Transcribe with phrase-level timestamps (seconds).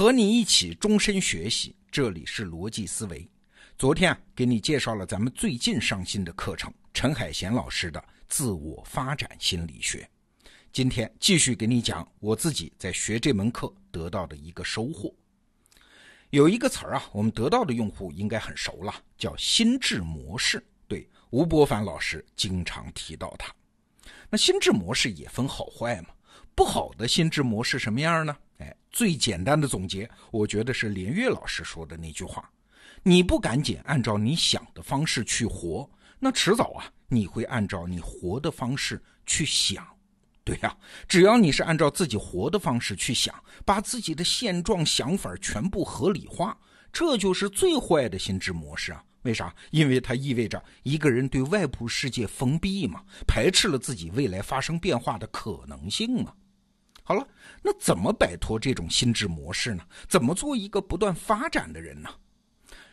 [0.00, 3.30] 和你一起终身学习，这里是逻辑思维。
[3.76, 10.08] 昨天啊，给你介绍了咱们最近上新的课程，陈海贤老师的自我发展心理学。
[10.72, 15.14] 今天继续给你讲我自己在学这门课得到的一个收获。
[16.30, 20.64] 有一个词儿啊，我们得到的用户应该很熟了，叫心智模式。
[20.88, 23.54] 对，吴伯凡老师经常提到它。
[24.30, 26.08] 那心智模式也分好坏嘛？
[26.54, 28.34] 不好的心智模式什么样呢？
[28.60, 32.48] 哎，最简单的总结，我觉得是连岳老师说的那句话：
[33.02, 39.86] 你不赶紧按照你想的方式去活，那迟早啊，你会按照你活的方式去想。
[40.44, 40.76] 对呀，
[41.08, 46.58] 只要你是按照自己活的方式去想，把自己的现状想法全部合理化，
[46.92, 49.04] 这就是最坏的心智模式啊。
[49.22, 49.54] 为啥？
[49.70, 56.32] 因为它意味着一个人对外部世界封闭嘛，排斥了自己未来发生变化的可能性嘛。
[57.10, 57.26] 好了，
[57.60, 59.82] 那怎么摆脱这种心智模式呢？
[60.08, 62.08] 怎么做一个不断发展的人呢？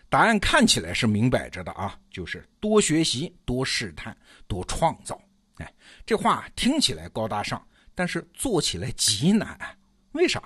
[0.09, 5.21] 答案看起来是明摆着的啊，就是多学习、多试探、多创造。
[5.57, 5.71] 哎，
[6.03, 9.55] 这话听起来高大上，但是做起来极难。
[10.13, 10.41] 为啥？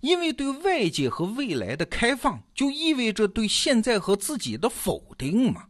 [0.00, 5.66] 因为对外界和未来的开放，就意味着对现在和自己的否定嘛。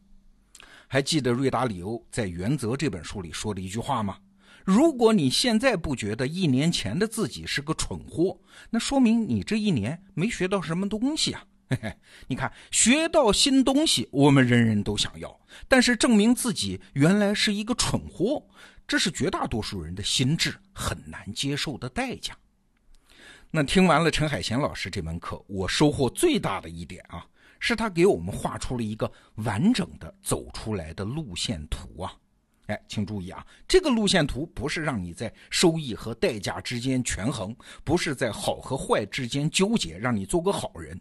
[0.87, 4.17] 还记得瑞达里欧在《原则》这本书里说的一句话吗？
[4.65, 8.39] 如果你现在不觉得一年前的自己是个蠢货，
[8.71, 11.45] 那说明你这一年没学到什么东西啊。
[11.69, 11.97] 嘿嘿，
[12.29, 18.47] 你看，学到新东西，我们人人都想要，但是证明自己原来是一个蠢货，
[18.87, 22.37] 这是绝大多数人的心智很难接受的代价。
[23.51, 27.27] 那听完了陈海贤老师这门课，我收获最大的一点啊，
[27.59, 32.15] 是他给我们画出了一个完整的走出来的路线图啊。
[32.73, 40.99] 哎，请注意啊，这个路线图不是让你在收益和代价之间权衡，不是在好和坏之间纠结，让你做个好人，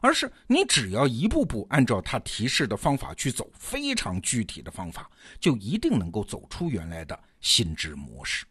[0.00, 8.44] 而是你只要一步步按照他提示的方法去走，非常具体的方法，就一定能够走出原来的心智模式。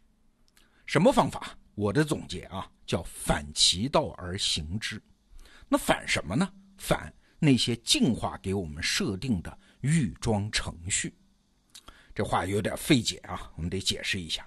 [0.86, 1.54] 什么方法？
[1.74, 5.02] 我的总结啊，叫反其道而行之。
[5.68, 6.50] 那反什么呢？
[6.78, 11.14] 反那些进化给我们设定的预装程序。
[12.14, 14.46] 这话有点费解啊，我们得解释一下。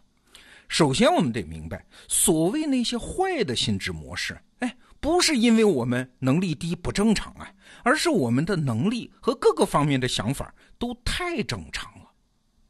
[0.67, 7.51] 首先，我们得明白，所谓那些坏的心智模式，哎，不是因为我们能力低不正常啊，
[7.83, 12.11] 而是我们的能力和各个方面的想法都太正常了。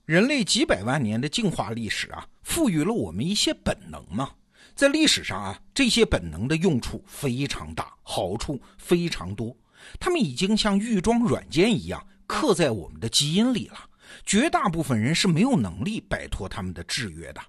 [0.06, 4.32] 人类几百万年的进化历史啊，赋予了我们一些本能嘛。
[4.76, 9.56] 在历史上啊，这些本能的用处非常大，好处非常多。
[10.00, 13.90] 它们已经像预装软件一样刻在我们的基因里了。
[14.26, 17.42] 绝大部分人是没有能力摆脱他们的制约的。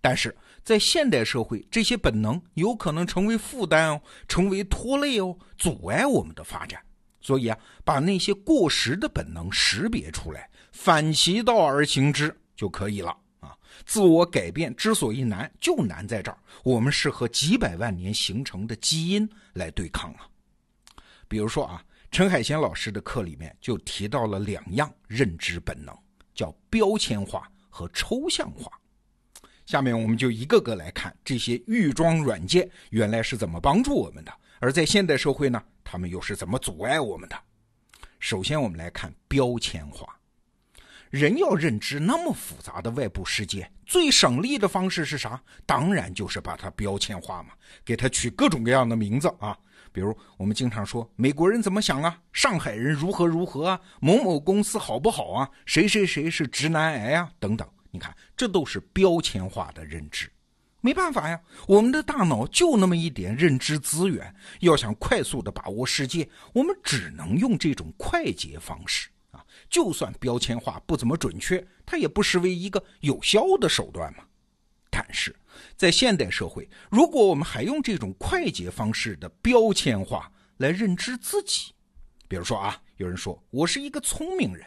[0.00, 6.80] 但是在现代社会，这些本能有可能成为负担哦，成为拖累哦，阻碍我们的发展。
[7.20, 13.56] 所以啊，把那些过时的本能识别出来，反其道而行之就可以了啊。
[13.84, 16.38] 自我改变之所以难，就难在这儿。
[16.62, 20.28] 我们是和几百万年形成的基因来对抗啊。
[21.26, 25.94] 比如说啊，陈海贤老师的课里面就提到了两样认知本能，
[26.38, 28.70] 叫标签化和抽象化。
[29.66, 37.36] 下面我们就一个个来看这些预装软件原来是怎么帮助我们的，而在现代社会呢，他们又是怎么阻碍我们的。
[38.20, 40.16] 首先，我们来看标签化。
[41.10, 45.42] 人要认知那么复杂的外部世界，最省力的方式是啥？
[45.66, 47.48] 当然就是把它标签化嘛，
[47.84, 49.58] 给它取各种各样的名字啊。
[49.92, 57.68] 比如我们经常说美国人怎么想啊，上海人如何如何啊，某某公司好不好啊，谁谁谁是直男癌啊，等等。
[57.90, 60.30] 你看，这都是标签化的认知。
[60.80, 69.44] 没办法呀，我们的大脑就那么一点认知资源，要想快速的把握世界，我们只能用这种快捷方式啊。
[69.68, 74.22] 就算标签化不怎么准确，它也不失为一个有效的手段嘛。
[75.00, 75.32] 但是，
[75.76, 81.72] 在现代社会，如果我们还用这种快捷方式的标签化来认知自己，
[82.26, 84.66] 比如说啊，有人说我是一个聪明人，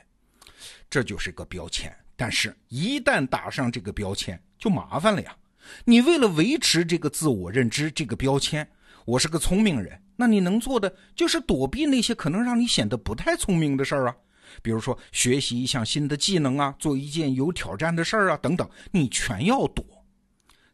[0.89, 1.93] 这就是个标签。
[2.15, 5.35] 但是，一旦打上这个标签，就麻烦了呀。
[5.83, 8.65] 你为了维持这个自我认知这个标签，
[9.03, 14.15] 我是个聪明人，那你能做的就是躲避那些可能让你显得不太聪明的事儿啊。
[14.61, 19.85] 比如说学习一项新的技能啊，做一件有挑战的事儿啊，等等，你全要躲。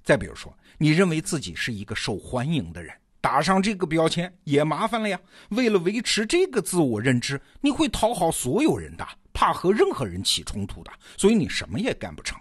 [0.08, 5.20] 再比如说，你认为自己是一个受欢迎的人，打上这个标签也麻烦了呀。
[5.50, 12.40] 为了维持这个自我认知，你会讨好所有人的，怕和任何人起冲突的，所以你什么也干不成。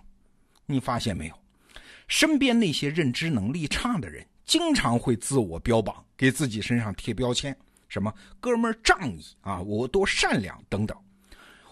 [0.65, 1.35] 你发现没有？
[2.07, 7.57] 身边那些认知能力差的人，经常会自我标榜，给自己身上贴标签，
[7.89, 10.97] 什么哥们儿仗义啊，我多善良等等。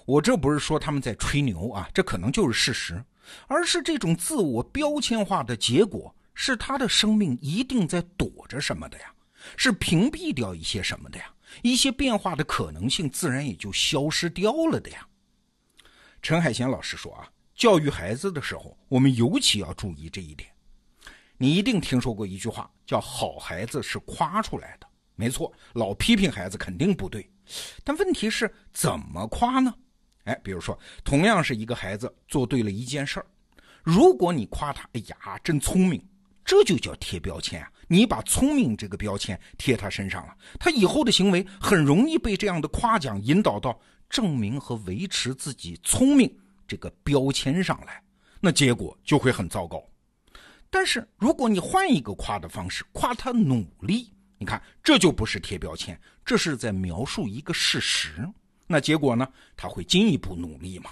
[0.07, 3.01] 我这不是说他们在吹牛啊，这可能就是事实，
[3.47, 9.13] 而是这种自我标签化的结果，是他的生命一定在躲着什么的呀，
[9.57, 11.33] 是屏蔽掉一些什么的呀，
[11.63, 15.07] 一些变化的可能性自然也就消失掉了的呀。
[16.23, 20.49] 陈海贤老师说啊，教育孩子的时候，我们尤其要注意这一点。
[21.37, 24.87] 你一定听说过一句话，叫“好孩子是夸出来的”。
[25.17, 27.29] 没错，老批评孩子肯定不对，
[27.85, 29.75] 但问题是怎么夸呢？
[30.25, 33.27] 哎，比如说，同样是一个孩子做对了一件事儿，
[33.83, 36.03] 如果你夸他，哎呀，真聪明，
[36.45, 37.71] 这就叫贴标签啊！
[37.87, 43.79] 你把聪明这个标签贴他身上了，他以后的行为很容易被这样的夸奖引导到
[44.09, 46.35] 证明和维持自己聪明
[46.67, 48.03] 这个标签上来，
[48.41, 49.83] 那结果就会很糟糕。
[50.71, 58.27] 但是如果你换一个夸的方式，夸他努力，你看这就不是贴标签，这是在描述一个事实。
[58.67, 59.29] 那结果呢？
[59.57, 60.91] 他会进一步努力吗？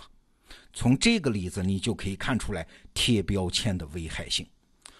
[0.72, 4.46] 从这个例子你就可以看出来贴标签的危害性。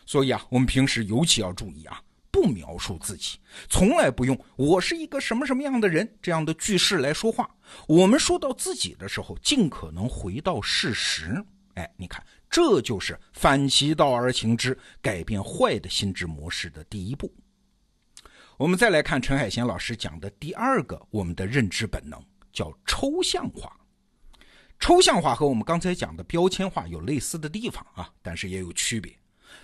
[0.05, 3.39] 所以啊，我们平时尤其要注意啊，不描述自己，
[3.69, 7.49] 从来不用“我是一个什么什么样的人”这样的句式来说话。
[7.87, 11.43] 我们说到自己的时候，尽可能回到事实。
[11.75, 17.33] 哎，你看，这就是反其道而行之，改变坏的心智模式的第一步。
[18.59, 22.23] 我们再来看陈海贤老师讲的第二个，我们的认知本能。
[22.53, 23.75] 叫抽象化，
[24.79, 29.17] 抽象化和我们刚才讲的标签化有类似的地方啊，但是也有区别。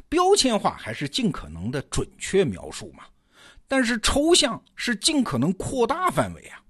[0.08, 3.04] 标签化还是尽可能的准确描述嘛，
[3.66, 6.62] 但是抽象是尽可能扩大范围啊。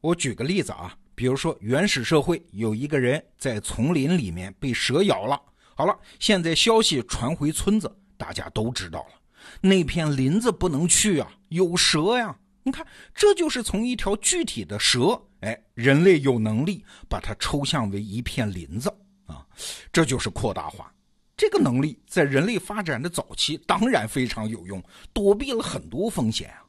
[0.00, 5.40] 我举个例子啊，比如说原始社会有一个人在丛林里面被蛇咬了，
[5.74, 9.20] 好了，现在消息传回村子，大家都知道了，
[9.60, 12.38] 那片林子不能去啊，有蛇呀。
[12.64, 15.22] 你看，这就是从一条具体的蛇。
[15.40, 18.92] 哎，人类有能力把它抽象为一片林子
[19.26, 19.46] 啊，
[19.92, 20.92] 这就是扩大化。
[21.36, 24.82] 这个能力在人类发展的早期当然非常有用，
[25.12, 26.64] 躲避了很多风险啊。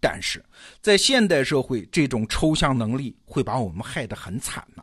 [0.00, 0.42] 但是
[0.80, 4.82] 在现代社会，这种抽象能力会把我们害得很惨呐。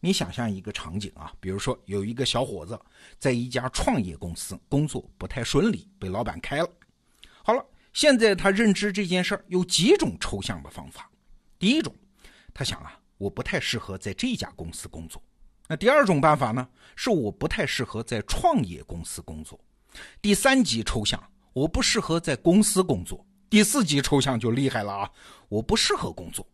[0.00, 2.80] 你想象一个场景啊，比如说有一个小伙子
[3.18, 6.68] 在一家创业公司工作不太顺利，被老板开了。
[7.42, 7.62] 好了，
[7.92, 11.10] 现在他认知这件事儿有几种抽象的方法。
[11.58, 11.94] 第一种。
[12.52, 15.22] 他想啊，我不太适合在这家公司工作。
[15.68, 19.58] 那第二种办法呢，是我不太适合在创业公司工作。
[20.20, 23.24] 第三级抽象，我不适合在公司工作。
[23.48, 25.10] 第四级抽象就厉害了啊，
[25.48, 26.46] 我不适合工作。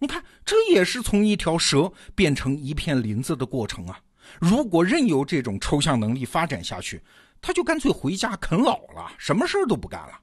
[0.00, 4.00] 你看，这也是从一条蛇变成一片林子的过程啊。
[4.40, 7.02] 如果任由这种抽象能力发展下去，
[7.40, 10.20] 他就干脆回家啃老了，什么事儿都不干了。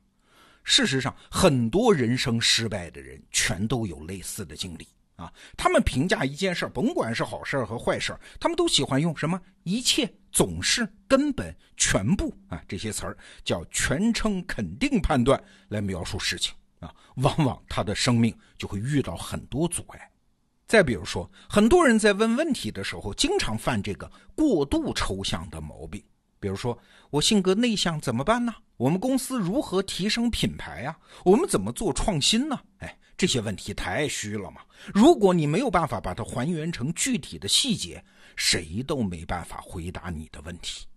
[0.63, 4.87] 事实上，很多人生失败的人全都有类似的经历。
[5.21, 20.09] 啊，他们评价一件事儿，甭管是好事儿和坏事儿，他们都喜欢用什么“一切”“总是”“根本”“全部”啊这些词儿，叫全称肯定判断来描述事情啊，往往他的生命就会遇到很多阻碍。
[20.65, 26.03] 再比如说，很多人在问问题的时候，经常犯这个过度抽象的毛病。
[26.41, 26.77] 比如说，
[27.09, 28.53] 我性格内向怎么办呢？
[28.75, 30.97] 我们公司如何提升品牌呀？
[31.23, 32.59] 我们怎么做创新呢？
[32.79, 32.97] 哎。
[33.17, 34.61] 这些问题太虚了嘛？
[34.91, 38.03] 如果你没有办法把它还原成具体的细节，
[38.35, 40.87] 谁都没办法回答你的问题。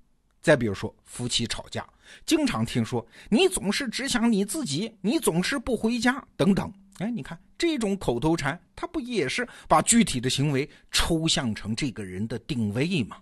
[0.40, 1.86] 再比如说，夫妻吵架，
[2.24, 6.72] 经常听说你总是只想你自己，你总是不回家等等。
[6.96, 13.18] 哎，你看这种口头禅，它不也是把具体的行为抽象成这个人的定位吗？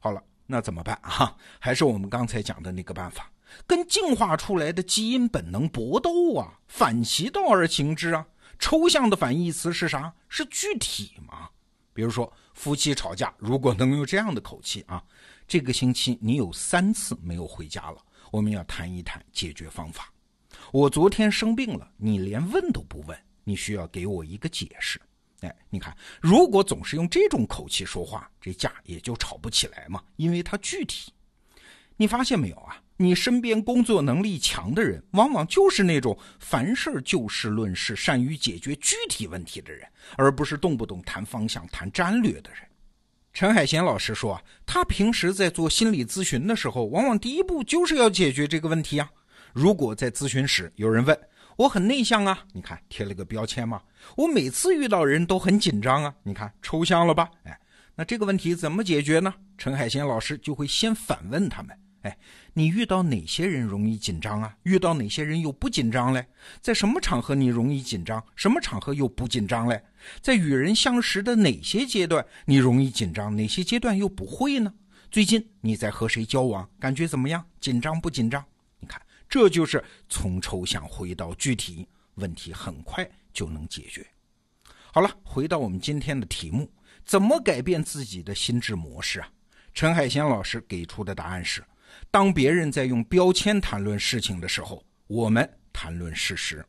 [0.00, 1.36] 好了，那怎么办啊？
[1.58, 3.30] 还是我们刚才讲的那个办法。
[3.66, 8.26] 跟进化出来的基因本能搏斗啊，反其道而行之啊。
[8.58, 10.12] 抽象的反义词是啥？
[10.28, 11.48] 是具体嘛？
[11.92, 15.02] 比如说夫妻吵架，如果能用这样的口气啊，
[15.46, 17.98] 这个星期你有三次没有回家了，
[18.30, 20.12] 我们要谈一谈解决方法。
[20.72, 25.00] 我昨天生病了，你连问都不问，你需要给我一个解释。
[25.40, 31.12] 哎，你看，如果总是用这种口气说话，这架也就吵不起来嘛，因为它具体。
[31.96, 32.82] 你发现没有啊？
[32.98, 42.60] 你身边工作能力强的人，往往就是那种凡事就事论事、善于解决具体问题的人，而不是动不动谈方向、谈战略的人。
[43.34, 49.10] 陈海贤老师说，他平时在做心理咨询的时候，往往第一步就是要解决这个问题啊。
[49.52, 51.18] 如果在咨询室有人问
[51.56, 53.82] 我很内向啊，你看贴了个标签嘛？
[54.16, 57.30] 我每次遇到人都很紧张啊，你看抽象了吧？
[57.44, 57.58] 哎，
[57.94, 59.32] 那这个问题怎么解决呢？
[59.56, 61.74] 陈海贤老师就会先反问他们。
[62.02, 62.16] 哎，
[62.52, 64.54] 你遇到哪些人容易紧张啊？
[64.64, 66.26] 遇到哪些人又不紧张嘞？
[66.60, 68.22] 在什么场合你容易紧张？
[68.36, 69.82] 什么场合又不紧张嘞？
[70.20, 73.34] 在与人相识的哪些阶段你容易紧张？
[73.34, 74.72] 哪些阶段又不会呢？
[75.10, 76.68] 最近你在和谁交往？
[76.78, 77.42] 感觉怎么样？
[77.60, 78.44] 紧张不紧张？
[79.36, 84.04] 这就是从抽象回到具体，问题很快就能解决。
[84.90, 86.66] 好了，回到我们今天的题目：
[87.04, 89.28] 怎么改变自己的心智模式啊？
[89.74, 91.62] 陈海贤老师给出的答案是。
[92.10, 96.62] 当别人在用标签谈论事情的时候，我们谈论事实；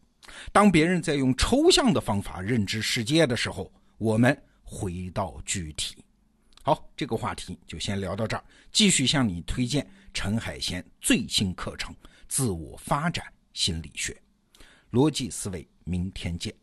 [0.52, 6.04] 当别人在用抽象的方法认知世界的时候，我们回到具体。
[6.64, 8.44] 好，这个话题就先聊到这儿。
[8.74, 11.96] 继续向你推荐陈海贤最新课程
[12.28, 14.16] 《自我发展心理学》，
[14.92, 15.68] 逻辑思维。
[15.88, 16.54] 明天见。